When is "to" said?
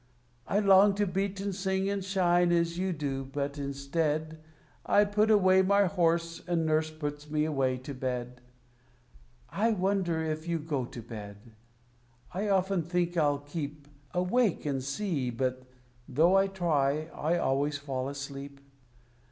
0.95-1.05, 7.77-7.93, 10.85-11.03